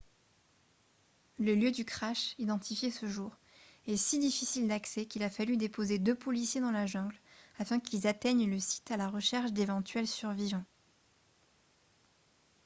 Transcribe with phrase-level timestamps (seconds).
[1.37, 3.37] le lieu du crash identifié ce jour
[3.85, 7.19] est si difficile d'accès qu'il a fallu déposer deux policiers dans la jungle
[7.59, 10.65] afin qu'ils atteignent le site à la recherche d'éventuels survivants